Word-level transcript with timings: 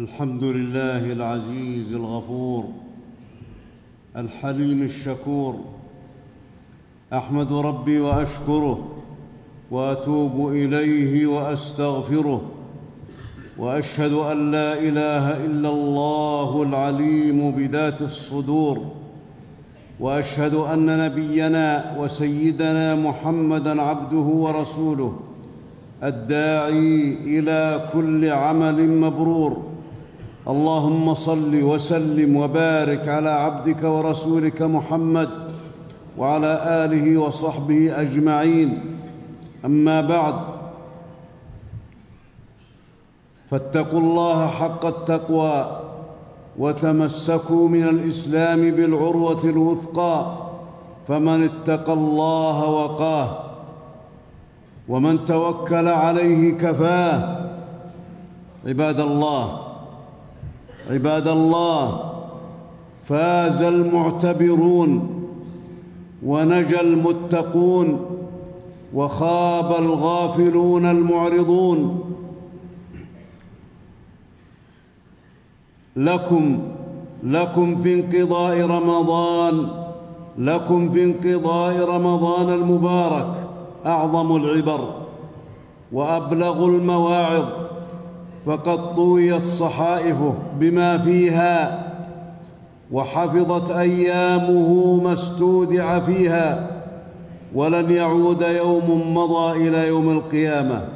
الحمد 0.00 0.44
لله 0.44 1.12
العزيز 1.12 1.92
الغفور 1.92 2.64
الحليم 4.16 4.82
الشكور 4.82 5.60
أحمد 7.12 7.52
ربي 7.52 8.00
وأشكره 8.00 8.88
وأتوب 9.70 10.48
إليه 10.52 11.26
وأستغفره 11.26 12.42
وأشهد 13.58 14.12
أن 14.12 14.50
لا 14.50 14.72
إله 14.72 15.44
إلا 15.44 15.68
الله 15.68 16.62
العليم 16.62 17.50
بذات 17.50 18.02
الصدور 18.02 18.78
وأشهد 20.00 20.54
أن 20.54 20.98
نبينا 20.98 21.96
وسيدنا 21.98 22.94
محمدا 22.94 23.82
عبده 23.82 24.26
ورسوله 24.44 25.12
الداعي 26.02 27.16
إلى 27.24 27.88
كل 27.92 28.28
عمل 28.30 28.88
مبرور. 28.88 29.70
اللهم 30.48 31.14
صل 31.14 31.62
وسلم 31.62 32.36
وبارك 32.36 33.08
على 33.08 33.30
عبدك 33.30 33.84
ورسولك 33.84 34.62
محمد 34.62 35.28
وعلى 36.18 36.62
آله 36.84 37.18
وصحبه 37.18 38.00
أجمعين. 38.00 38.80
أما 39.64 40.00
بعد 40.00 40.34
فاتقوا 43.50 44.00
الله 44.00 44.46
حق 44.46 44.86
التقوى 44.86 45.80
وتمسكوا 46.58 47.68
من 47.68 47.88
الإسلام 47.88 48.70
بالعروة 48.70 49.44
الوثقى 49.44 50.36
فمن 51.08 51.44
اتقى 51.44 51.92
الله 51.92 52.66
وقاه 52.66 53.28
ومن 54.88 55.24
توكل 55.24 55.88
عليه 55.88 56.58
كفاه. 56.58 57.36
عباد 58.66 59.00
الله 59.00 59.69
عباد 60.90 61.28
الله 61.28 62.12
فاز 63.08 63.62
المعتبرون 63.62 65.20
ونجا 66.26 66.80
المتقون 66.80 68.06
وخاب 68.94 69.82
الغافلون 69.82 70.86
المعرضون. 70.86 72.04
لكم 75.96 76.58
لكم 77.22 77.76
في 77.76 77.94
انقضاء 77.94 78.66
رمضان 78.66 79.68
لكم 80.38 80.90
في 80.90 81.04
انقضاء 81.04 81.88
رمضان 81.88 82.52
المبارك 82.52 83.48
أعظم 83.86 84.36
العبر 84.36 84.80
وأبلغ 85.92 86.64
المواعظ. 86.66 87.69
فقد 88.46 88.94
طويت 88.96 89.44
صحائفه 89.44 90.34
بما 90.60 90.98
فيها 90.98 91.86
وحفظت 92.92 93.70
أيامه 93.70 95.00
ما 95.04 95.12
استودع 95.12 95.98
فيها 95.98 96.70
ولن 97.54 97.90
يعود 97.90 98.42
يوم 98.42 99.14
مضى 99.14 99.68
إلى 99.68 99.88
يوم 99.88 100.10
القيامة. 100.10 100.88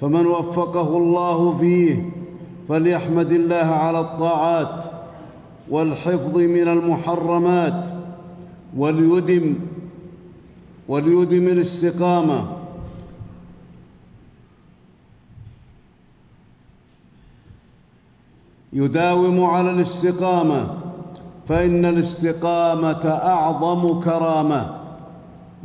فمن 0.00 0.26
وفقه 0.26 0.96
الله 0.96 1.58
فيه 1.58 2.10
فليحمد 2.68 3.32
الله 3.32 3.56
على 3.56 4.00
الطاعات 4.00 4.84
والحفظ 5.70 6.36
من 6.38 6.68
المحرمات 6.68 7.88
وليدم 8.76 9.54
وليدم 10.88 11.48
الاستقامة. 11.48 12.61
يداوم 18.72 19.44
على 19.44 19.70
الاستقامة 19.70 20.66
فإن 21.48 21.84
الاستقامة 21.84 23.06
أعظم 23.06 24.00
كرامة. 24.00 24.66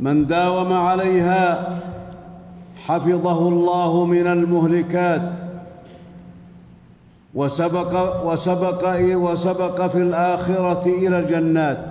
من 0.00 0.26
داوم 0.26 0.72
عليها 0.72 1.78
حفظه 2.86 3.48
الله 3.48 4.04
من 4.04 4.26
المهلكات. 4.26 5.32
وسبق 7.34 8.24
وسبق 8.24 8.96
وسبق 9.14 9.86
في 9.86 9.98
الآخرة 9.98 10.86
إلى 10.86 11.18
الجنات. 11.18 11.86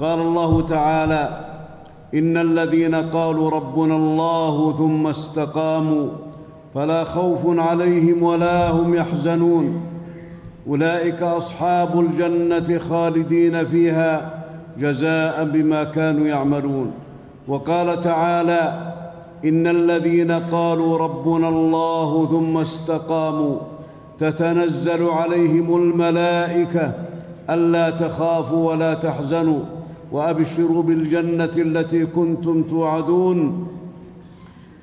قال 0.00 0.18
الله 0.20 0.66
تعالى 0.66 1.40
إن 2.14 2.36
الذين 2.36 2.94
قالوا 2.94 3.50
ربنا 3.50 3.96
الله 3.96 4.74
ثم 4.78 5.06
استقاموا 5.06 6.08
فلا 6.74 7.04
خوف 7.04 7.38
عليهم 7.46 8.22
ولا 8.22 8.70
هم 8.70 8.94
يحزنون. 8.94 9.97
أولئك 10.68 11.22
أصحاب 11.22 12.00
الجنة 12.00 12.78
خالدين 12.78 13.66
فيها 13.66 14.30
جزاء 14.80 15.44
بما 15.44 15.84
كانوا 15.84 16.26
يعملون. 16.26 16.90
وقال 17.48 18.00
تعالى 18.00 18.92
إن 19.44 19.66
الذين 19.66 20.32
قالوا 20.32 20.98
ربنا 20.98 21.48
الله 21.48 22.26
ثم 22.26 22.58
استقاموا 22.58 23.56
تتنزل 24.18 25.08
عليهم 25.08 25.76
الملائكة 25.76 26.92
ألا 27.50 27.90
تخافوا 27.90 28.70
ولا 28.70 28.94
تحزنوا 28.94 29.60
وأبشروا 30.12 30.82
بالجنة 30.82 31.50
التي 31.56 32.06
كنتم 32.06 32.62
توعدون. 32.62 33.66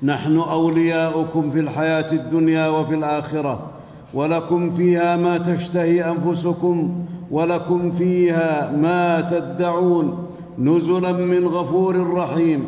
نحن 0.02 0.36
أولياؤكم 0.36 1.50
في 1.50 1.60
الحياة 1.60 2.12
الدنيا 2.12 2.68
وفي 2.68 2.94
الآخرة. 2.94 3.75
ولكم 4.14 4.70
فيها 4.70 5.16
ما 5.16 5.38
تشتهي 5.38 6.10
أنفسكم 6.10 7.04
ولكم 7.30 7.92
فيها 7.92 8.72
ما 8.72 9.20
تدعون 9.20 10.26
نزلا 10.58 11.12
من 11.12 11.46
غفور 11.46 12.14
رحيم. 12.14 12.64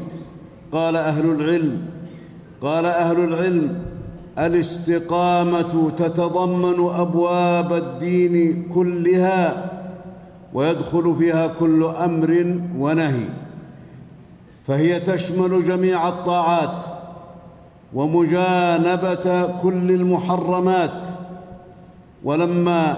قال 0.73 0.97
أهل 0.97 1.31
العلم 1.31 1.79
قال 2.63 2.85
أهل 2.85 3.25
العلم 3.25 3.79
الاستقامة 4.39 5.91
تتضمن 5.97 7.01
أبواب 7.01 7.73
الدين 7.73 8.63
كلها 8.75 9.71
ويدخل 10.55 11.17
فيها 11.19 11.47
كل 11.61 11.85
أمر 11.85 12.61
ونهي. 12.79 13.29
فهي 14.67 15.01
تشمل 15.01 15.65
جميع 15.65 16.09
الطاعات 16.09 16.85
ومجانبة 17.95 19.47
كل 19.63 19.91
المحرمات. 19.91 21.18
ولما 22.25 22.97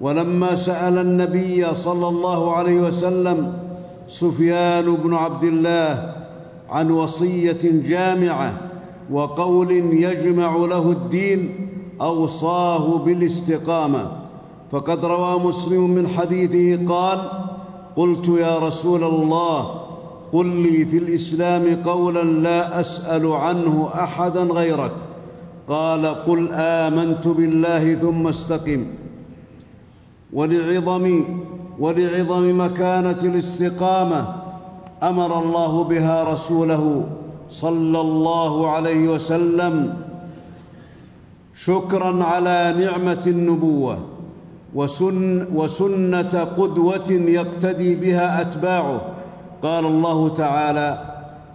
ولما 0.00 0.56
سأل 0.56 0.98
النبي 0.98 1.74
صلى 1.74 2.08
الله 2.08 2.56
عليه 2.56 2.80
وسلم 2.80 3.52
سفيان 4.08 4.94
بن 4.94 5.14
عبد 5.14 5.44
الله 5.44 6.12
عن 6.70 6.90
وصية 6.90 7.58
جامعة 7.62 8.52
وقول 9.10 9.70
يجمع 9.92 10.56
له 10.56 10.90
الدين 10.90 11.68
أوصاه 12.00 12.98
بالاستقامة. 12.98 14.10
فقد 14.72 15.04
روى 15.04 15.38
مسلم 15.38 15.90
من 15.90 16.08
حديثه 16.08 16.94
قال 16.94 17.18
قلت 17.96 18.28
يا 18.28 18.58
رسول 18.58 19.04
الله 19.04 19.80
قل 20.32 20.46
لي 20.46 20.84
في 20.84 20.98
الإسلام 20.98 21.82
قولا 21.84 22.22
لا 22.22 22.80
أسأل 22.80 23.32
عنه 23.32 23.88
أحدا 23.94 24.42
غيرك. 24.42 24.92
قال 25.68 26.06
قل 26.06 26.48
آمنت 26.52 27.28
بالله 27.28 27.94
ثم 27.94 28.26
استقم. 28.26 28.86
ولعظم 30.32 31.24
ولعظم 31.78 32.60
مكانة 32.60 33.20
الاستقامة 33.22 34.26
أمر 35.02 35.38
الله 35.38 35.84
بها 35.84 36.24
رسوله 36.32 37.06
صلى 37.50 38.00
الله 38.00 38.70
عليه 38.70 39.08
وسلم. 39.08 39.94
شكرا 41.54 42.24
على 42.24 42.74
نعمة 42.78 43.24
النبوة 43.26 43.98
وسن 44.74 45.46
وسنة 45.54 46.34
قدوة 46.58 47.10
يقتدي 47.10 47.94
بها 47.94 48.40
أتباعه. 48.40 49.00
قال 49.62 49.84
الله 49.86 50.28
تعالى 50.28 50.98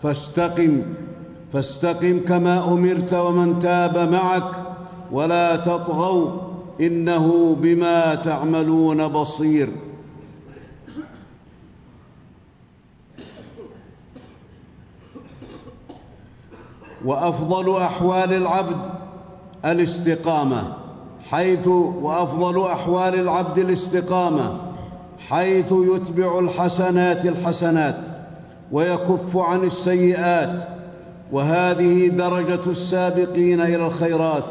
فاستقم. 0.03 0.81
فاستقم 1.53 2.19
كما 2.19 2.73
أمرت 2.73 3.13
ومن 3.13 3.59
تاب 3.59 3.97
معك 3.97 4.51
ولا 5.11 5.55
تطغوا 5.55 6.29
إنه 6.81 7.57
بما 7.61 8.15
تعملون 8.15 9.07
بصير. 9.07 9.69
وأفضل 17.05 17.81
أحوال 17.81 18.33
العبد 18.33 18.89
الاستقامة 19.65 20.73
حيث 21.31 21.67
وأفضل 21.67 22.65
أحوال 22.65 23.15
العبد 23.15 23.57
الاستقامة 23.57 24.57
حيث 25.29 25.71
يتبع 25.71 26.39
الحسنات 26.39 27.25
الحسنات 27.25 27.97
ويكف 28.71 29.37
عن 29.37 29.63
السيئات 29.63 30.80
وهذه 31.31 32.07
درجة 32.07 32.59
السابقين 32.67 33.61
إلى 33.61 33.85
الخيرات. 33.87 34.43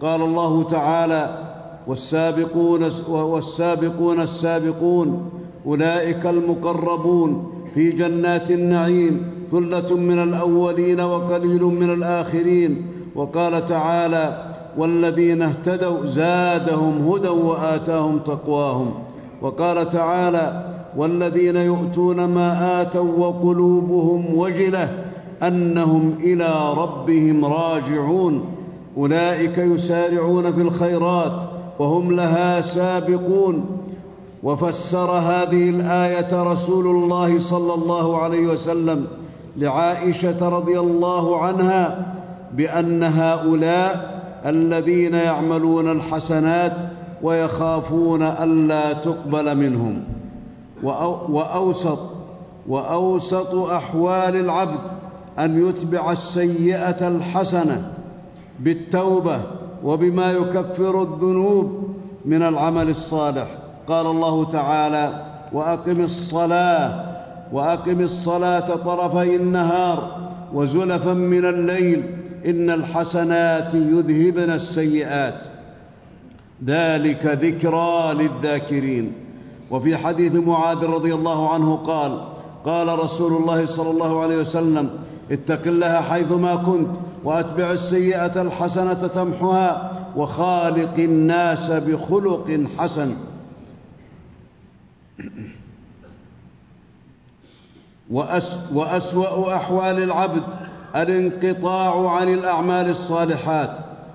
قال 0.00 0.22
الله 0.22 0.62
تعالى 0.62 1.38
والسابقون 1.86 2.90
والسابقون 3.08 4.20
السابقون 4.20 5.30
أولئك 5.66 6.26
المقربون 6.26 7.52
في 7.74 7.90
جنات 7.90 8.50
النعيم 8.50 9.32
ثلة 9.52 9.96
من 9.96 10.22
الأولين 10.22 11.00
وقليل 11.00 11.62
من 11.62 11.92
الآخرين. 11.92 12.86
وقال 13.14 13.66
تعالى 13.66 14.52
والذين 14.78 15.42
اهتدوا 15.42 16.06
زادهم 16.06 17.08
هدى 17.08 17.28
وآتاهم 17.28 18.18
تقواهم. 18.18 18.94
وقال 19.42 19.88
تعالى 19.88 20.76
والذين 20.96 21.56
يؤتون 21.56 22.24
ما 22.24 22.82
آتوا 22.82 23.18
وقلوبهم 23.18 24.38
وجلة 24.38 25.05
أنهم 25.42 26.14
إلى 26.20 26.74
ربهم 26.76 27.44
راجعون. 27.44 28.44
أولئك 28.96 29.58
يسارعون 29.58 30.52
في 30.52 30.60
الخيرات 30.60 31.42
وهم 31.78 32.12
لها 32.12 32.60
سابقون. 32.60 33.64
وفسر 34.42 35.10
هذه 35.10 35.70
الآية 35.70 36.42
رسول 36.42 36.86
الله 36.86 37.40
صلى 37.40 37.74
الله 37.74 38.18
عليه 38.18 38.46
وسلم 38.46 39.06
لعائشة 39.56 40.48
رضي 40.48 40.80
الله 40.80 41.42
عنها 41.42 42.12
بأن 42.52 43.02
هؤلاء 43.02 44.22
الذين 44.46 45.14
يعملون 45.14 45.92
الحسنات 45.92 46.72
ويخافون 47.22 48.22
ألا 48.22 48.92
تقبل 48.92 49.56
منهم. 49.56 50.02
واوسط 51.28 51.98
وأوسط 52.68 53.54
أحوال 53.54 54.36
العبد 54.36 54.95
أن 55.38 55.68
يتبع 55.68 56.12
السيئة 56.12 57.08
الحسنة 57.08 57.92
بالتوبة 58.60 59.40
وبما 59.84 60.32
يكفر 60.32 61.02
الذنوب 61.02 61.96
من 62.24 62.42
العمل 62.42 62.88
الصالح. 62.88 63.46
قال 63.88 64.06
الله 64.06 64.44
تعالى 64.44 65.24
وأقم 65.52 66.00
الصلاة 66.00 67.16
وأقم 67.52 68.00
الصلاة 68.00 68.76
طرفي 68.76 69.36
النهار 69.36 70.28
وزلفا 70.54 71.12
من 71.12 71.44
الليل 71.44 72.02
إن 72.46 72.70
الحسنات 72.70 73.74
يذهبن 73.74 74.50
السيئات. 74.50 75.40
ذلك 76.66 77.26
ذكرى 77.26 78.14
للذاكرين. 78.14 79.12
وفي 79.70 79.96
حديث 79.96 80.34
معاذ 80.34 80.84
رضي 80.84 81.14
الله 81.14 81.54
عنه 81.54 81.76
قال 81.76 82.20
قال 82.64 82.98
رسول 82.98 83.32
الله 83.32 83.66
صلى 83.66 83.90
الله 83.90 84.20
عليه 84.22 84.38
وسلم 84.38 84.90
اتق 85.30 85.66
الله 85.66 86.00
حيثما 86.00 86.56
كنت 86.56 86.90
وأتبع 87.24 87.70
السيئة 87.70 88.42
الحسنة 88.42 89.06
تمحها 89.06 89.92
وخالق 90.16 90.94
الناس 90.98 91.70
بخلق 91.70 92.66
حسن. 92.78 93.14
وأس 98.10 98.58
وأسوأ 98.72 99.56
أحوال 99.56 100.02
العبد 100.02 100.42
الانقطاع 100.96 102.10
عن 102.10 102.28
الأعمال 102.28 102.90
الصالحات 102.90 103.70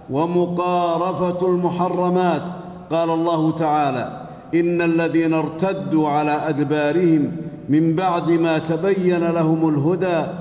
ومقارفة 0.10 1.48
المحرمات. 1.48 2.44
قال 2.92 3.10
الله 3.10 3.52
تعالى 3.52 4.22
إن 4.56 4.82
الذين 4.82 5.34
ارتدوا 5.34 6.10
على 6.10 6.32
أدبارهم 6.32 7.32
من 7.70 7.96
بعد 7.96 8.30
ما 8.30 8.58
تبين 8.58 9.24
لهم 9.24 9.70
الهدى 9.70 10.41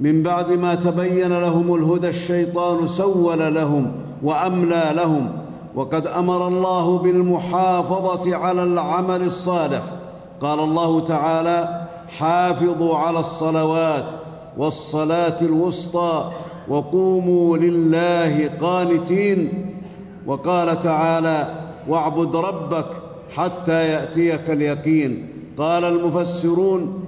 من 0.00 0.22
بعد 0.22 0.52
ما 0.52 0.74
تبين 0.74 1.40
لهم 1.40 1.74
الهدى 1.74 2.08
الشيطان 2.08 2.88
سول 2.88 3.54
لهم 3.54 3.92
وأملى 4.22 4.84
لهم. 4.96 5.28
وقد 5.74 6.06
أمر 6.06 6.48
الله 6.48 6.98
بالمحافظة 6.98 8.36
على 8.36 8.62
العمل 8.62 9.22
الصالح. 9.22 9.82
قال 10.40 10.60
الله 10.60 11.00
تعالى 11.00 11.86
حافظوا 12.08 12.96
على 12.96 13.18
الصلوات 13.18 14.04
والصلاة 14.56 15.40
الوسطى 15.42 16.30
وقوموا 16.68 17.56
لله 17.56 18.50
قانتين 18.60 19.66
وقال 20.26 20.80
تعالى 20.80 21.48
واعبد 21.88 22.36
ربك 22.36 22.86
حتى 23.36 23.88
يأتيك 23.88 24.50
اليقين 24.50 25.28
قال 25.58 25.84
المفسرون 25.84 27.04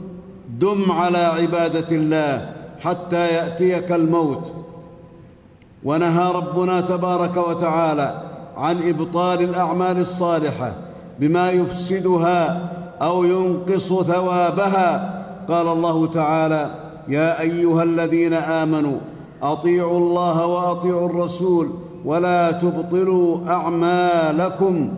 دم 0.60 0.92
على 0.92 1.18
عبادة 1.18 1.96
الله 1.96 2.57
حتى 2.80 3.26
يأتيك 3.26 3.92
الموت. 3.92 4.52
ونهى 5.84 6.32
ربنا 6.32 6.80
تبارك 6.80 7.36
وتعالى 7.36 8.22
عن 8.56 8.88
إبطال 8.88 9.42
الأعمال 9.42 9.98
الصالحة 9.98 10.72
بما 11.20 11.50
يفسدها 11.50 12.70
أو 13.02 13.24
ينقص 13.24 13.88
ثوابها. 13.88 15.24
قال 15.48 15.68
الله 15.68 16.06
تعالى 16.06 16.70
يا 17.08 17.40
أيها 17.40 17.82
الذين 17.82 18.34
آمنوا 18.34 18.98
أطيعوا 19.42 19.98
الله 19.98 20.46
وأطيعوا 20.46 21.08
الرسول 21.08 21.70
ولا 22.04 22.52
تبطلوا 22.52 23.38
أعمالكم. 23.48 24.90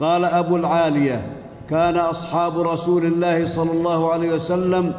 قال 0.00 0.24
أبو 0.24 0.56
العالية 0.56 1.26
كان 1.70 1.96
أصحاب 1.96 2.60
رسول 2.60 3.04
الله 3.04 3.48
صلى 3.48 3.72
الله 3.72 4.12
عليه 4.12 4.34
وسلم 4.34 4.94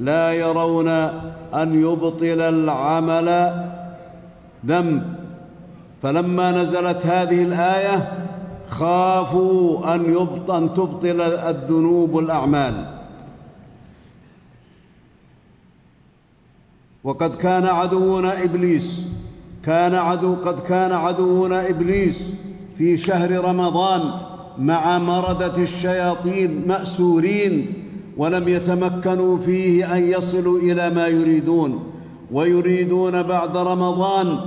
لا 0.00 0.32
يرون 0.32 0.88
أن 1.54 1.82
يبطل 1.82 2.40
العمل 2.40 3.28
ذنب. 4.66 5.14
فلما 6.02 6.62
نزلت 6.62 7.06
هذه 7.06 7.42
الآية 7.42 8.12
خافوا 8.70 9.94
أن 9.94 10.12
يبطن 10.12 10.74
تبطل 10.74 11.20
الذنوب 11.20 12.18
الاعمال 12.18 12.86
وقد 17.04 17.34
كان 17.34 17.66
عدونا 17.66 18.44
إبليس 18.44 19.00
كان 19.64 19.94
عدو 19.94 20.34
قد 20.34 20.60
كان 20.60 20.92
عدونا 20.92 21.68
إبليس 21.68 22.22
في 22.78 22.96
شهر 22.96 23.44
رمضان 23.44 24.00
مع 24.58 24.98
مرده 24.98 25.56
الشياطين 25.56 26.64
مأسورين. 26.66 27.83
ولم 28.16 28.48
يتمكنوا 28.48 29.38
فيه 29.38 29.96
أن 29.96 30.02
يصلوا 30.02 30.58
إلى 30.58 30.90
ما 30.90 31.06
يريدون 31.06 31.82
ويريدون 32.32 33.22
بعد 33.22 33.56
رمضان 33.56 34.38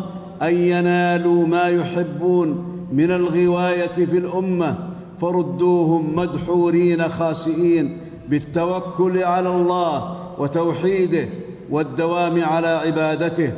أن 0.41 0.53
ينالوا 0.53 1.47
ما 1.47 1.67
يحبون 1.67 2.65
من 2.93 3.11
الغواية 3.11 3.87
في 3.87 4.17
الأمة. 4.17 4.75
فردوهم 5.21 6.15
مدحورين 6.15 7.09
خاسئين 7.09 7.97
بالتوكل 8.29 9.23
على 9.23 9.49
الله 9.49 10.15
وتوحيده 10.39 11.25
والدوام 11.71 12.43
على 12.43 12.67
عبادته. 12.67 13.51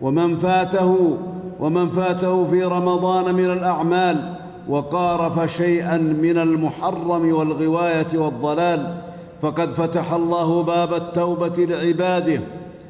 ومن 0.00 0.38
فاته 0.38 1.18
ومن 1.60 1.88
فاته 1.88 2.50
في 2.50 2.64
رمضان 2.64 3.34
من 3.34 3.44
الأعمال 3.44 4.34
وقارف 4.68 5.56
شيئا 5.56 5.96
من 5.96 6.38
المحرم 6.38 7.32
والغواية 7.32 8.06
والضلال 8.14 8.94
فقد 9.42 9.72
فتح 9.72 10.12
الله 10.12 10.62
باب 10.62 10.94
التوبة 10.94 11.54
لعباده 11.58 12.40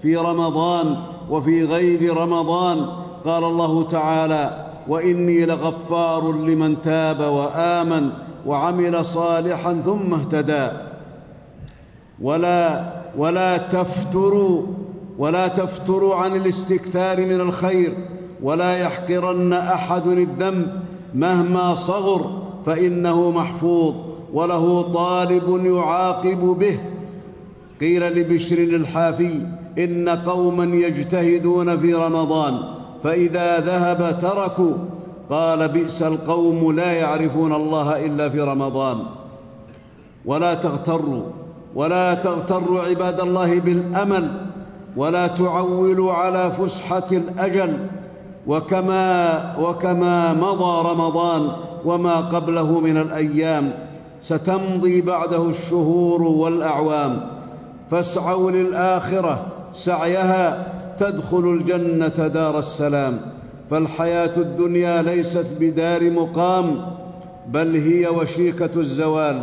في 0.02 0.16
رمضان 0.16 0.96
وفي 1.30 1.64
غير 1.64 2.16
رمضان. 2.16 2.86
قال 3.24 3.44
الله 3.44 3.88
تعالى 3.90 4.66
وإني 4.88 5.46
لغفار 5.46 6.32
لمن 6.32 6.82
تاب 6.82 7.20
وآمن 7.20 8.10
وعمل 8.46 9.04
صالحا 9.04 9.82
ثم 9.84 10.14
اهتدى. 10.14 10.68
ولا 12.20 12.92
ولا 13.16 13.56
تفتروا 13.56 14.62
ولا 15.18 15.48
تفتروا 15.48 16.14
عن 16.14 16.36
الاستكثار 16.36 17.26
من 17.26 17.40
الخير 17.40 17.92
ولا 18.42 18.78
يحقرن 18.78 19.52
أحد 19.52 20.06
الذنب 20.06 20.80
مهما 21.14 21.74
صغر 21.74 22.42
فإنه 22.66 23.30
محفوظ. 23.30 23.94
وله 24.32 24.82
طالب 24.82 25.64
يعاقب 25.64 26.56
به. 26.58 26.78
قيل 27.80 28.18
لبشر 28.18 28.58
الحافي 28.58 29.46
إن 29.78 30.08
قوما 30.08 30.64
يجتهدون 30.76 31.78
في 31.78 31.94
رمضان 31.94 32.58
فإذا 33.04 33.60
ذهب 33.60 34.18
تركوا. 34.20 34.74
قال 35.30 35.68
بئس 35.68 36.02
القوم 36.02 36.72
لا 36.72 36.92
يعرفون 36.92 37.52
الله 37.52 38.06
إلا 38.06 38.28
في 38.28 38.40
رمضان. 38.40 38.98
ولا 40.24 40.54
تغتروا 40.54 41.22
ولا 41.74 42.14
تغتروا 42.14 42.82
عباد 42.82 43.20
الله 43.20 43.60
بالأمل 43.60 44.30
ولا 44.96 45.26
تعولوا 45.26 46.12
على 46.12 46.50
فسحة 46.50 47.08
الأجل. 47.12 47.76
وكما 48.46 49.54
وكما 49.60 50.32
مضى 50.34 50.88
رمضان 50.90 51.48
وما 51.84 52.20
قبله 52.20 52.80
من 52.80 52.96
الأيام 52.96 53.72
ستمضي 54.22 55.00
بعده 55.00 55.50
الشهور 55.50 56.22
والأعوام. 56.22 57.20
فاسعوا 57.90 58.50
للآخرة 58.50 59.46
سعيها 59.74 60.66
تدخل 60.98 61.38
الجنة 61.38 62.26
دار 62.26 62.58
السلام. 62.58 63.20
فالحياة 63.70 64.36
الدنيا 64.36 65.02
ليست 65.02 65.46
بدار 65.60 66.10
مقام 66.10 66.80
بل 67.48 67.76
هي 67.76 68.08
وشيكة 68.08 68.70
الزوال. 68.76 69.42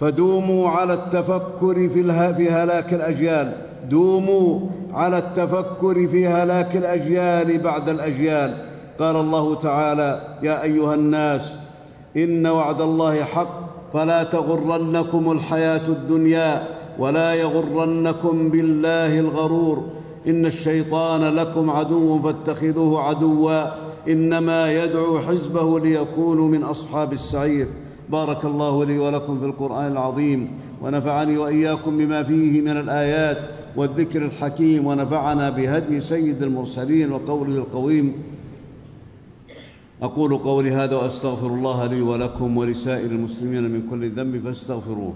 فدوموا 0.00 0.68
على 0.68 0.94
التفكر 0.94 1.88
في, 1.88 2.50
هلاك 2.50 2.94
الأجيال. 2.94 3.52
دوموا 3.90 4.60
على 4.92 5.18
التفكر 5.18 6.08
في 6.08 6.28
هلاك 6.28 6.76
الأجيال 6.76 7.58
بعد 7.58 7.88
الأجيال. 7.88 8.54
قال 9.00 9.16
الله 9.16 9.54
تعالى 9.54 10.20
يا 10.42 10.62
أيها 10.62 10.94
الناس 10.94 11.52
إن 12.16 12.46
وعد 12.46 12.80
الله 12.80 13.24
حق 13.24 13.65
فلا 13.96 14.24
تغرنكم 14.24 15.32
الحياة 15.32 15.88
الدنيا 15.88 16.62
ولا 16.98 17.34
يغرنكم 17.34 18.48
بالله 18.48 19.20
الغرور. 19.20 19.82
إن 20.28 20.46
الشيطان 20.46 21.34
لكم 21.34 21.70
عدو 21.70 22.22
فاتخذوه 22.22 23.02
عدوا. 23.02 23.62
إنما 24.08 24.84
يدعو 24.84 25.18
حزبه 25.18 25.80
ليكونوا 25.80 26.48
من 26.48 26.62
أصحاب 26.62 27.12
السعير. 27.12 27.66
بارك 28.08 28.44
الله 28.44 28.84
لي 28.84 28.98
ولكم 28.98 29.40
في 29.40 29.46
القرآن 29.46 29.92
العظيم. 29.92 30.48
ونفعني 30.82 31.38
وإياكم 31.38 31.98
بما 31.98 32.22
فيه 32.22 32.60
من 32.60 32.76
الآيات 32.76 33.38
والذكر 33.76 34.22
الحكيم. 34.22 34.86
ونفعنا 34.86 35.50
بهدي 35.50 36.00
سيد 36.00 36.42
المرسلين 36.42 37.12
وقوله 37.12 37.56
القويم. 37.56 38.12
أقول 40.02 40.36
قولي 40.36 40.70
هذا 40.70 40.96
وأستغفر 40.96 41.46
الله 41.46 41.86
لي 41.86 42.00
ولكم 42.02 42.56
ولسائر 42.56 43.06
المسلمين 43.06 43.62
من 43.62 43.86
كل 43.90 44.10
ذنب 44.10 44.44
فاستغفروه. 44.44 45.14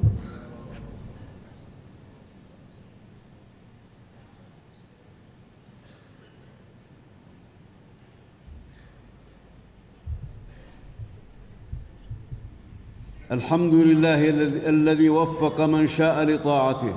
الحمد 13.32 13.74
لله 13.74 14.30
الذي 14.68 15.08
وفق 15.08 15.60
من 15.60 15.88
شاء 15.88 16.24
لطاعته 16.24 16.94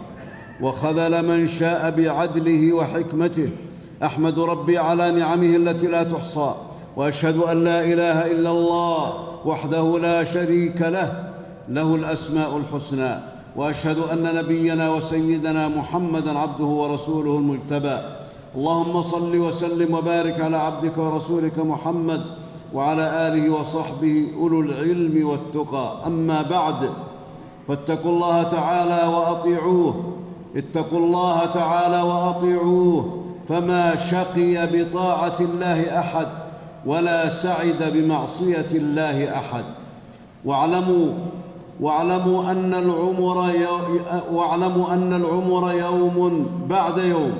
وخذل 0.62 1.28
من 1.28 1.48
شاء 1.48 1.92
بعدله 1.92 2.74
وحكمته. 2.74 3.50
أحمد 4.04 4.40
ربي 4.40 4.78
على 4.78 5.12
نعمه 5.12 5.56
التي 5.56 5.88
لا 5.88 6.04
تحصى. 6.04 6.73
وأشهد 6.96 7.38
أن 7.38 7.64
لا 7.64 7.86
إله 7.86 8.32
إلا 8.32 8.52
الله 8.52 9.14
وحده 9.46 10.00
لا 10.00 10.24
شريك 10.24 10.82
له 10.82 11.24
له 11.70 11.96
الأسماء 11.96 12.58
الحسنى. 12.58 13.20
وأشهد 13.56 13.98
أن 14.12 14.36
نبينا 14.36 14.90
وسيدنا 14.90 15.68
محمدا 15.68 16.40
عبده 16.40 16.66
ورسوله 16.66 17.38
المجتبى. 17.38 17.98
اللهم 18.56 19.02
صل 19.02 19.38
وسلم 19.38 19.94
وبارك 19.94 20.42
على 20.42 20.58
عبدك 20.58 20.98
ورسولك 20.98 21.60
محمد 21.60 22.22
وعلى 22.74 23.28
آله 23.28 23.50
وصحبه 23.50 24.28
أولو 24.40 24.62
العلم 24.62 25.30
والتقى. 25.30 26.08
أما 26.08 26.42
بعد 26.42 26.90
فاتقوا 27.68 28.12
الله 28.12 28.44
تعالى 28.44 29.14
وأطيعوه. 29.14 30.14
اتقوا 30.56 31.00
الله 31.00 31.46
تعالى 31.46 32.02
وأطيعوه. 32.02 33.24
فما 33.50 33.96
شقي 33.96 34.68
بطاعة 34.68 35.38
الله 35.40 36.00
أحد. 36.00 36.28
ولا 36.86 37.30
سعد 37.30 37.92
بمعصية 37.94 38.72
الله 38.72 39.38
أحد. 39.38 39.64
واعلموا 40.46 41.14
واعلموا 41.80 42.52
أن 42.52 42.74
العمر 42.74 43.54
واعلموا 44.32 44.94
أن 44.94 45.14
العمر 45.14 45.74
يوم 45.74 46.48
بعد 46.70 46.98
يوم 46.98 47.34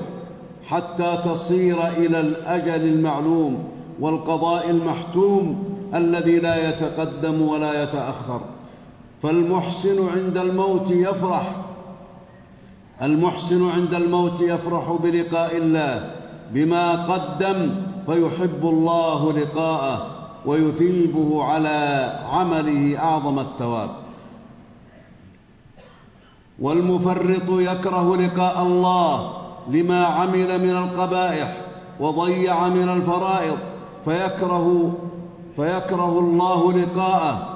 حتى 0.68 1.18
تصير 1.24 1.76
إلى 1.88 2.20
الأجل 2.20 2.88
المعلوم 2.88 3.64
والقضاء 4.00 4.70
المحتوم 4.70 5.64
الذي 5.94 6.38
لا 6.38 6.68
يتقدم 6.68 7.42
ولا 7.42 7.82
يتأخر. 7.82 8.40
فالمحسن 9.22 10.08
عند 10.08 10.38
الموت 10.38 10.90
يفرح 10.90 11.52
المحسن 13.02 13.70
عند 13.70 13.94
الموت 13.94 14.40
يفرح 14.40 14.98
بلقاء 15.02 15.56
الله 15.56 16.10
بما 16.52 16.92
قدم 16.92 17.70
فيحب 18.06 18.60
الله 18.62 19.32
لقاءه 19.32 20.06
ويثيبه 20.46 21.44
على 21.44 22.12
عمله 22.32 22.98
أعظم 22.98 23.38
الثواب. 23.38 23.90
والمفرط 26.58 27.48
يكره 27.50 28.16
لقاء 28.16 28.62
الله 28.62 29.32
لما 29.68 30.06
عمل 30.06 30.58
من 30.62 30.76
القبائح 30.76 31.56
وضيع 32.00 32.68
من 32.68 32.88
الفرائض 32.88 33.58
فيكره 34.04 34.94
فيكره 35.56 36.18
الله 36.18 36.72
لقاءه 36.72 37.48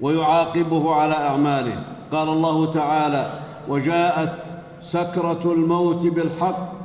ويعاقبه 0.00 0.94
على 0.94 1.14
أعماله. 1.14 1.82
قال 2.12 2.28
الله 2.28 2.72
تعالى 2.72 3.30
وجاءت 3.68 4.42
سكرة 4.82 5.40
الموت 5.44 6.06
بالحق 6.06 6.75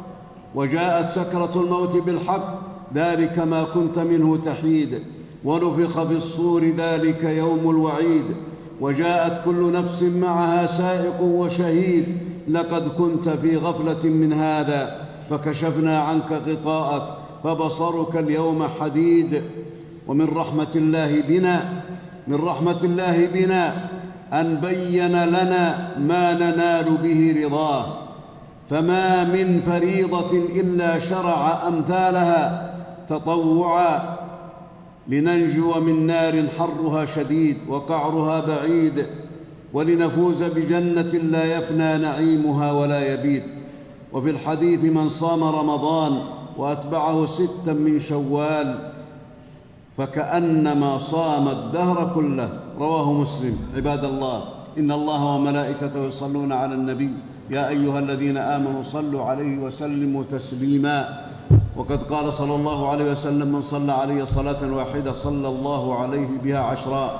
وجاءت 0.55 1.09
سكرة 1.09 1.51
الموت 1.55 1.97
بالحق 2.05 2.59
ذلك 2.95 3.39
ما 3.39 3.63
كنت 3.63 3.99
منه 3.99 4.37
تحيد. 4.45 4.99
ونفخ 5.45 6.03
في 6.03 6.13
الصور 6.13 6.65
ذلك 6.77 7.23
يوم 7.23 7.69
الوعيد. 7.69 8.25
وجاءت 8.81 9.45
كل 9.45 9.71
نفس 9.71 10.03
معها 10.03 10.67
سائق 10.67 11.21
وشهيد 11.21 12.05
لقد 12.47 12.87
كنت 12.87 13.29
في 13.29 13.57
غفلة 13.57 14.09
من 14.09 14.33
هذا 14.33 15.07
فكشفنا 15.29 15.99
عنك 15.99 16.31
غطاءك 16.47 17.03
فبصرك 17.43 18.17
اليوم 18.17 18.67
حديد. 18.79 19.41
ومن 20.07 20.25
رحمة 20.25 20.67
الله 20.75 21.21
بنا 21.27 21.83
من 22.27 22.35
رحمة 22.35 22.83
الله 22.83 23.27
بنا 23.33 23.89
أن 24.33 24.55
بين 24.55 25.23
لنا 25.25 25.97
ما 25.99 26.33
ننال 26.33 26.97
به 27.03 27.45
رضاه. 27.45 27.85
فما 28.71 29.23
من 29.23 29.61
فريضة 29.65 30.31
إلا 30.55 30.99
شرع 30.99 31.67
أمثالها 31.67 32.71
تطوعا 33.09 34.17
لننجو 35.07 35.73
من 35.79 36.07
نار 36.07 36.43
حرها 36.59 37.05
شديد 37.05 37.57
وقعرها 37.67 38.45
بعيد 38.47 39.05
ولنفوز 39.73 40.43
بجنة 40.43 41.11
لا 41.31 41.57
يفنى 41.57 41.97
نعيمها 41.97 42.71
ولا 42.71 43.13
يبيد. 43.13 43.43
وفي 44.13 44.29
الحديث 44.29 44.83
من 44.83 45.09
صام 45.09 45.43
رمضان 45.43 46.21
وأتبعه 46.57 47.25
ستا 47.25 47.73
من 47.73 47.99
شوال 47.99 48.91
فكأنما 49.97 50.97
صام 50.97 51.47
الدهر 51.47 52.11
كله. 52.15 52.59
رواه 52.79 53.13
مسلم. 53.13 53.57
عباد 53.75 54.05
الله 54.05 54.43
إن 54.77 54.91
الله 54.91 55.25
وملائكته 55.25 56.07
يصلون 56.07 56.51
على 56.51 56.73
النبي 56.73 57.09
يا 57.51 57.69
أيها 57.69 57.99
الذين 57.99 58.37
آمنوا 58.37 58.83
صلوا 58.83 59.23
عليه 59.23 59.59
وسلموا 59.59 60.23
تسليما. 60.31 61.27
وقد 61.75 62.03
قال 62.03 62.33
صلى 62.33 62.55
الله 62.55 62.89
عليه 62.89 63.11
وسلم 63.11 63.47
من 63.47 63.61
صلى 63.61 63.91
علي 63.91 64.25
صلاة 64.25 64.73
واحدة 64.73 65.13
صلى 65.13 65.47
الله 65.47 65.95
عليه 65.99 66.27
بها 66.43 66.59
عشرا. 66.59 67.19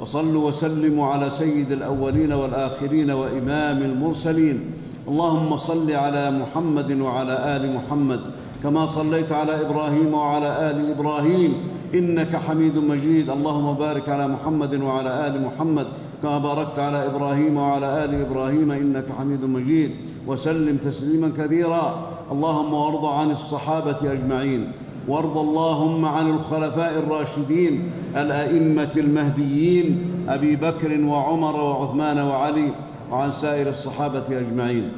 وصلوا 0.00 0.48
وسلموا 0.48 1.06
على 1.06 1.30
سيد 1.30 1.72
الأولين 1.72 2.32
والآخرين 2.32 3.10
وإمام 3.10 3.82
المرسلين. 3.82 4.72
اللهم 5.08 5.56
صل 5.56 5.90
على 5.90 6.30
محمد 6.30 7.00
وعلى 7.00 7.56
آل 7.56 7.74
محمد. 7.74 8.20
كما 8.62 8.86
صليت 8.86 9.32
على 9.32 9.66
إبراهيم 9.66 10.14
وعلى 10.14 10.70
آل 10.70 10.90
إبراهيم. 10.90 11.54
إنك 11.94 12.36
حميد 12.36 12.78
مجيد. 12.78 13.30
اللهم 13.30 13.74
بارك 13.74 14.08
على 14.08 14.28
محمد 14.28 14.74
وعلى 14.74 15.26
آل 15.26 15.34
محمد. 15.42 15.86
كما 16.22 16.38
باركت 16.38 16.78
على 16.78 17.06
إبراهيم 17.06 17.56
وعلى 17.56 18.04
آل 18.04 18.26
إبراهيم 18.26 18.70
إنك 18.70 19.04
حميد 19.18 19.44
مجيد. 19.44 19.90
وسلم 20.26 20.76
تسليما 20.76 21.32
كثيرا. 21.38 22.08
اللهم 22.32 22.74
وارض 22.74 23.04
عن 23.04 23.30
الصحابة 23.30 24.12
أجمعين. 24.12 24.72
وارض 25.08 25.38
اللهم 25.38 26.04
عن 26.04 26.30
الخلفاء 26.30 26.98
الراشدين 26.98 27.90
الأئمة 28.16 28.90
المهديين 28.96 30.10
أبي 30.28 30.56
بكر 30.56 31.00
وعمر 31.04 31.60
وعثمان 31.60 32.18
وعلي 32.18 32.68
وعن 33.12 33.32
سائر 33.32 33.68
الصحابة 33.68 34.24
أجمعين. 34.30 34.92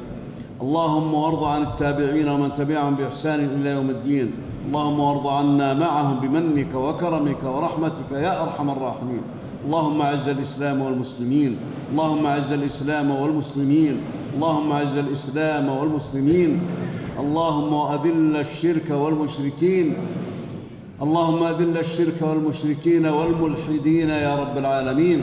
اللهم 0.61 1.13
وارض 1.13 1.43
عن 1.43 1.61
التابعين 1.61 2.29
ومن 2.29 2.49
تبعهم 2.57 2.95
بإحسان 2.95 3.39
إلى 3.39 3.69
يوم 3.69 3.89
الدين. 3.89 4.33
اللهم 4.67 4.99
وارض 4.99 5.27
عنا 5.27 5.73
معهم 5.73 6.19
بمنك 6.19 6.75
وكرمك 6.75 7.43
ورحمتك 7.43 8.11
يا 8.11 8.43
أرحم 8.43 8.69
الراحمين. 8.69 9.21
اللهم 9.65 10.01
أعز 10.01 10.29
الإسلام 10.29 10.81
والمسلمين. 10.81 11.57
اللهم 11.91 12.25
أعز 12.25 12.51
الإسلام 12.51 13.11
والمسلمين. 13.11 14.01
اللهم 14.35 14.71
أعز 14.71 14.97
الإسلام 14.97 15.69
والمسلمين. 15.69 16.61
اللهم 17.19 17.73
أذل 17.73 18.35
الشرك 18.37 18.91
والمشركين. 18.91 19.93
اللهم 21.01 21.43
أذل 21.43 21.77
الشرك 21.77 22.21
والمشركين 22.21 23.05
والملحدين 23.05 24.09
يا 24.09 24.35
رب 24.35 24.57
العالمين. 24.57 25.21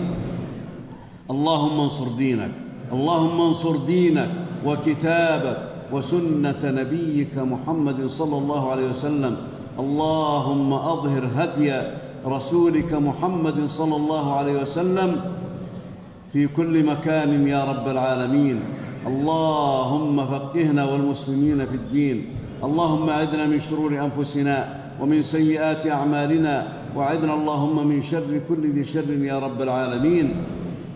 اللهم 1.30 1.80
انصر 1.80 2.08
دينك. 2.18 2.50
اللهم 2.92 3.40
انصر 3.40 3.76
دينك 3.76 4.28
وكتابك 4.66 5.58
وسنة 5.92 6.62
نبيك 6.64 7.38
محمد 7.38 8.06
صلى 8.06 8.38
الله 8.38 8.70
عليه 8.70 8.90
وسلم. 8.90 9.36
اللهم 9.78 10.72
أظهر 10.72 11.28
هدي 11.36 11.72
رسولك 12.26 12.92
محمد 12.94 13.66
صلى 13.66 13.96
الله 13.96 14.36
عليه 14.36 14.62
وسلم 14.62 15.20
في 16.32 16.46
كل 16.46 16.84
مكان 16.84 17.48
يا 17.48 17.64
رب 17.64 17.88
العالمين. 17.88 18.60
اللهم 19.06 20.26
فقهنا 20.26 20.84
والمسلمين 20.84 21.66
في 21.66 21.74
الدين. 21.74 22.24
اللهم 22.64 23.10
اعذنا 23.10 23.46
من 23.46 23.60
شرور 23.70 23.94
أنفسنا 23.94 24.80
ومن 25.00 25.22
سيئات 25.22 25.86
أعمالنا. 25.86 26.66
وعذنا 26.96 27.34
اللهم 27.34 27.86
من 27.86 28.02
شر 28.02 28.40
كل 28.48 28.62
ذي 28.74 28.84
شر 28.84 29.10
يا 29.10 29.38
رب 29.38 29.62
العالمين. 29.62 30.34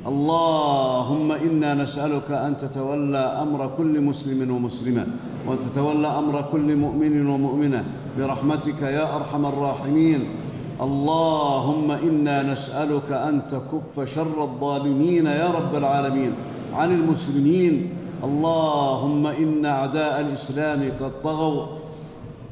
اللهم 0.06 1.32
إنا 1.32 1.74
نسألك 1.74 2.30
أن 2.30 2.56
تتولى 2.58 3.24
أمر 3.42 3.70
كل 3.78 4.00
مسلم 4.00 4.50
ومسلمة. 4.50 5.06
وأن 5.46 5.58
تتولى 5.70 6.08
أمر 6.08 6.44
كل 6.52 6.76
مؤمن 6.76 7.26
ومؤمنة. 7.26 7.84
برحمتك 8.18 8.82
يا 8.82 9.16
أرحم 9.16 9.46
الراحمين. 9.46 10.49
اللهم 10.80 11.90
إنا 11.90 12.42
نسألك 12.52 13.12
أن 13.12 13.40
تكف 13.50 14.14
شر 14.14 14.42
الظالمين 14.42 15.26
يا 15.26 15.50
رب 15.50 15.74
العالمين 15.76 16.32
عن 16.74 16.92
المسلمين. 16.92 17.96
اللهم 18.24 19.26
إن 19.26 19.66
أعداء 19.66 20.20
الإسلام 20.20 20.92
قد 21.00 21.12
طغوا 21.24 21.66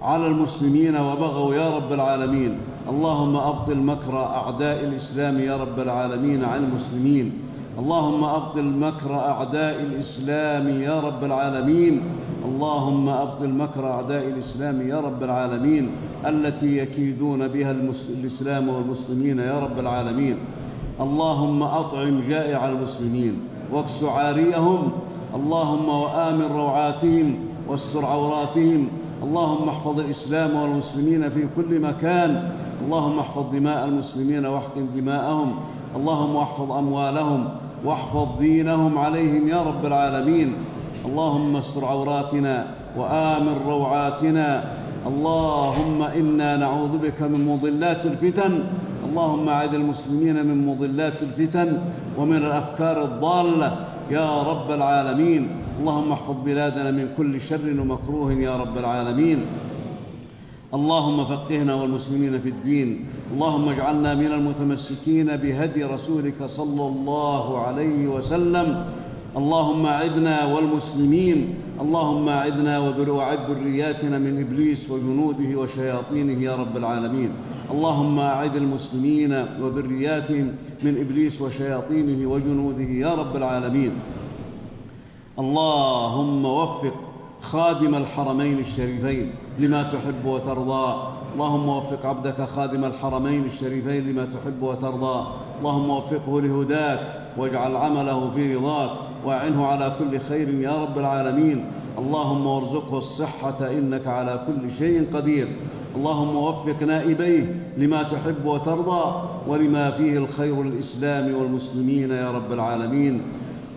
على 0.03 0.27
المسلمين 0.27 0.97
وبغوا 0.97 1.55
يا 1.55 1.77
رب 1.77 1.93
العالمين. 1.93 2.59
اللهم 2.89 3.37
أبطل 3.37 3.77
مكر 3.77 4.19
أعداء 4.19 4.85
الإسلام 4.85 5.41
يا 5.41 5.57
رب 5.57 5.79
العالمين 5.81 6.45
عن 6.45 6.65
المسلمين. 6.65 7.48
اللهم 7.79 8.25
أبطل 8.25 8.65
مكر 8.65 9.15
أعداء 9.15 9.83
الإسلام 9.83 10.83
يا 10.83 11.01
رب 11.01 11.25
العالمين. 11.25 12.03
اللهم 12.45 13.09
أبطل 13.09 13.49
مكر 13.49 13.91
أعداء 13.91 14.29
الإسلام 14.29 14.89
يا 14.89 15.01
رب 15.01 15.23
العالمين. 15.23 15.91
التي 16.27 16.79
يكيدون 16.79 17.49
بها 17.49 17.71
الإسلام 18.19 18.69
والمسلمين 18.69 19.39
يا 19.39 19.59
رب 19.61 19.79
العالمين. 19.79 20.37
اللهم 21.01 21.63
أطعم 21.63 22.21
جائع 22.29 22.69
المسلمين. 22.69 23.41
واكس 23.73 24.05
عاريهم. 24.05 24.91
اللهم 25.35 25.89
وآمن 25.89 26.49
روعاتهم. 26.53 27.35
واستر 27.69 28.07
عوراتهم. 28.07 28.89
اللهم 29.23 29.69
احفظ 29.69 30.01
الإسلام 30.01 30.57
والمسلمين 30.57 31.31
في 31.31 31.47
كل 31.57 31.81
مكان. 31.81 32.51
اللهم 32.85 33.19
احفظ 33.19 33.45
دماء 33.53 33.89
المسلمين 33.89 34.47
واحقن 34.47 34.87
دماءهم. 34.97 35.55
اللهم 35.97 36.37
احفظ 36.37 36.73
أموالهم. 36.73 37.49
واحفظ 37.85 38.39
دينهم 38.39 38.99
عليهم 38.99 39.49
يا 39.49 39.63
رب 39.63 39.87
العالمين. 39.87 40.53
اللهم 41.05 41.57
استر 41.57 41.85
عوراتنا 41.85 42.67
وآمن 42.97 43.57
روعاتنا. 43.67 44.49
اللهم 45.07 46.03
إنا 46.03 46.57
نعوذ 46.57 46.99
بك 46.99 47.23
من 47.23 47.47
مضلات 47.49 48.07
الفتن. 48.07 48.53
اللهم 49.11 49.49
اعد 49.49 49.75
المسلمين 49.75 50.47
من 50.47 50.67
مضلات 50.67 51.23
الفتن 51.23 51.79
ومن 52.19 52.37
الأفكار 52.37 53.05
الضالة 53.05 53.87
يا 54.11 54.43
رب 54.43 54.71
العالمين. 54.71 55.49
اللهم 55.81 56.13
احفظ 56.13 56.37
بلادنا 56.45 56.91
من 56.91 57.09
كل 57.17 57.41
شر 57.41 57.81
ومكروه 57.81 58.33
يا 58.33 58.57
رب 58.57 58.79
العالمين. 58.79 59.47
اللهم 60.75 61.25
فقهنا 61.25 61.75
والمسلمين 61.75 62.41
في 62.41 62.49
الدين. 62.49 63.07
اللهم 63.33 63.69
اجعلنا 63.69 64.15
من 64.15 64.27
المتمسكين 64.27 65.37
بهدي 65.37 65.85
رسولك 65.85 66.45
صلى 66.47 66.87
الله 66.87 67.59
عليه 67.59 68.07
وسلم. 68.09 68.85
اللهم 69.37 69.87
اعذنا 69.87 70.45
والمسلمين. 70.55 71.55
اللهم 71.81 72.29
اعذنا 72.29 72.79
وعد 73.09 73.39
ذرياتنا 73.51 74.19
من 74.19 74.41
إبليس 74.41 74.91
وجنوده 74.91 75.61
وشياطينه 75.61 76.43
يا 76.43 76.57
رب 76.57 76.77
العالمين. 76.77 77.31
اللهم 77.71 78.19
أعد 78.19 78.57
المسلمين 78.57 79.33
وذرياتهم 79.63 80.53
من 80.83 81.01
إبليس 81.01 81.41
وشياطينه 81.41 82.31
وجنوده 82.31 82.91
يا 83.05 83.15
رب 83.15 83.37
العالمين. 83.37 83.91
اللهم 85.39 86.45
وفق 86.45 86.95
خادم 87.43 87.95
الحرمين 87.95 88.59
الشريفين 88.59 89.31
لما 89.59 89.83
تحب 89.83 90.25
وترضى. 90.25 91.18
اللهم 91.35 91.69
وفق 91.69 92.07
عبدك 92.07 92.49
خادم 92.57 92.85
الحرمين 92.85 93.45
الشريفين 93.45 94.09
لما 94.09 94.25
تحب 94.25 94.63
وترضى. 94.63 95.27
اللهم 95.61 95.91
وفقه 95.91 96.41
لهداك 96.41 96.99
واجعل 97.37 97.77
عمله 97.77 98.31
في 98.35 98.57
رضاك 98.57 98.91
وأعنه 99.25 99.67
على 99.67 99.93
كل 99.99 100.21
خير 100.29 100.49
يا 100.55 100.83
رب 100.83 100.99
العالمين. 100.99 101.65
اللهم 101.99 102.47
وارزقه 102.47 102.99
الصحة 102.99 103.71
إنك 103.71 104.07
على 104.07 104.41
كل 104.47 104.75
شيء 104.79 105.07
قدير. 105.15 105.49
اللهم 105.97 106.37
وفق 106.37 106.83
نائبيه 106.83 107.73
لما 107.77 108.03
تحب 108.03 108.45
وترضى 108.45 109.23
ولما 109.49 109.91
فيه 109.91 110.19
الخير 110.19 110.63
للاسلام 110.63 111.35
والمسلمين 111.35 112.11
يا 112.11 112.31
رب 112.31 112.53
العالمين. 112.53 113.23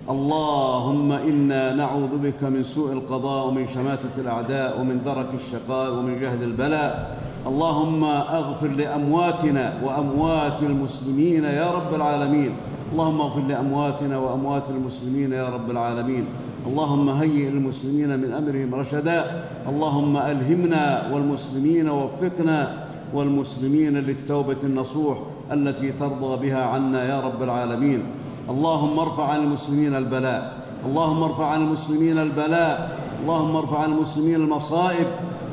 اللهم 0.09 1.11
إنا 1.11 1.75
نعوذ 1.75 2.17
بك 2.17 2.43
من 2.43 2.63
سوء 2.63 2.93
القضاء 2.93 3.47
ومن 3.47 3.67
شماتة 3.73 4.15
الأعداء 4.17 4.81
ومن 4.81 5.01
درك 5.05 5.27
الشقاء 5.33 5.93
ومن 5.93 6.19
جهد 6.21 6.41
البلاء. 6.41 7.20
اللهم 7.47 8.03
أغفر 8.03 8.67
لأمواتنا 8.67 9.73
وأموات 9.83 10.63
المسلمين 10.63 11.43
يا 11.43 11.71
رب 11.71 11.95
العالمين. 11.95 12.51
اللهم 12.93 13.21
اغفر 13.21 13.41
لأمواتنا 13.41 14.17
وأموات 14.17 14.69
المسلمين 14.69 15.31
يا 15.33 15.49
رب 15.49 15.71
العالمين. 15.71 16.25
اللهم 16.67 17.09
هيئ 17.09 17.47
المسلمين 17.49 18.19
من 18.19 18.33
أمرهم 18.33 18.75
رشدا. 18.75 19.25
اللهم 19.69 20.17
ألهمنا 20.17 21.09
والمسلمين 21.13 21.89
وفقنا 21.89 22.73
والمسلمين 23.13 23.97
للتوبة 23.97 24.57
النصوح 24.63 25.17
التي 25.51 25.91
ترضى 25.91 26.49
بها 26.49 26.65
عنا 26.65 27.03
يا 27.03 27.19
رب 27.21 27.43
العالمين. 27.43 28.03
اللهم 28.49 28.99
ارفع 28.99 29.25
عن 29.25 29.39
المسلمين 29.39 29.95
البلاء. 29.95 30.53
اللهم 30.85 31.23
ارفع 31.23 31.45
عن 31.45 31.61
المسلمين 31.61 32.17
البلاء. 32.17 32.97
اللهم 33.23 33.55
ارفع 33.55 33.77
عن 33.79 33.91
المسلمين 33.91 34.35
المصائب. 34.35 35.07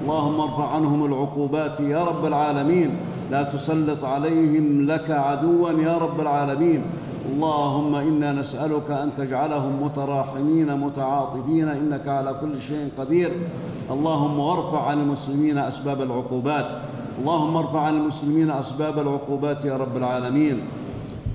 اللهم 0.08 0.40
ارفع 0.40 0.74
عنهم 0.74 1.04
العقوبات 1.04 1.80
يا 1.80 2.04
رب 2.04 2.24
العالمين. 2.24 2.90
لا 3.30 3.42
تسلط 3.42 4.04
عليهم 4.04 4.86
لك 4.86 5.10
عدوا 5.10 5.70
يا 5.70 5.98
رب 5.98 6.20
العالمين. 6.20 6.82
اللهم 7.32 7.94
إنا 7.94 8.32
نسألك 8.32 8.90
أن 8.90 9.10
تجعلهم 9.16 9.82
متراحمين 9.82 10.76
متعاطفين 10.80 11.68
إنك 11.68 12.08
على 12.08 12.34
كل 12.40 12.60
شيء 12.68 12.88
قدير. 12.98 13.30
اللهم 13.90 14.38
وارفع 14.38 14.86
عن 14.86 15.00
المسلمين 15.00 15.58
أسباب 15.58 16.02
العقوبات. 16.02 16.66
اللهم 17.20 17.56
ارفع 17.56 17.80
عن 17.80 17.96
المسلمين 17.96 18.50
أسباب 18.50 18.98
العقوبات 18.98 19.64
يا 19.64 19.76
رب 19.76 19.96
العالمين. 19.96 20.60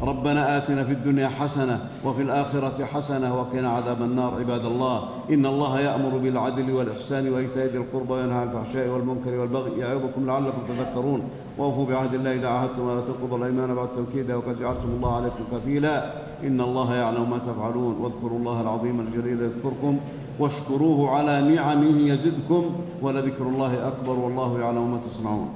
ربنا 0.04 0.58
آتنا 0.58 0.84
في 0.84 0.92
الدنيا 0.92 1.28
حسنة 1.28 1.80
وفي 2.06 2.22
الآخرة 2.22 2.86
حسنة 2.86 3.40
وقنا 3.40 3.70
عذاب 3.70 4.02
النار 4.02 4.36
عباد 4.40 4.66
الله. 4.66 5.10
إن 5.30 5.46
الله 5.46 5.80
يأمر 5.80 6.18
بالعدل 6.18 6.72
والإحسان 6.72 7.34
وإيتاء 7.34 7.66
ذي 7.66 7.78
القربى 7.78 8.14
وينهى 8.14 8.38
عن 8.38 8.48
الفحشاء 8.48 8.90
والمنكر 8.90 9.40
والبغي 9.40 9.80
يعظكم 9.80 10.26
لعلكم 10.26 10.62
تذكرون. 10.68 11.22
وأوفوا 11.58 11.86
بعهد 11.86 12.14
الله 12.14 12.34
إذا 12.34 12.48
عاهدتم 12.48 12.82
ولا 12.82 13.02
تنقضوا 13.02 13.38
الأيمان 13.38 13.76
بعد 13.76 13.88
توكيدها 13.96 14.36
وقد 14.36 14.60
جعلتم 14.60 14.90
الله 14.98 15.16
عليكم 15.16 15.44
كفيلا. 15.52 16.14
إن 16.44 16.62
الله 16.62 16.96
يعلم 16.96 17.30
ما 17.30 17.38
تفعلون. 17.38 17.96
واذكروا 18.02 18.40
الله 18.40 18.62
العظيم 18.62 19.00
الجليل 19.00 19.42
يذكركم 19.42 20.00
واشكروه 20.40 21.10
على 21.10 21.56
نعمه 21.56 22.00
يزدكم 22.12 22.64
ولذكر 23.02 23.46
الله 23.46 23.88
أكبر 23.88 24.20
والله 24.20 24.60
يعلم 24.60 24.92
ما 24.92 24.98
تصنعون. 24.98 25.50